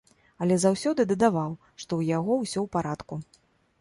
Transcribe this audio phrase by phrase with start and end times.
[0.43, 3.21] Але заўсёды дадаваў, што ў яго ўсё ў парадку.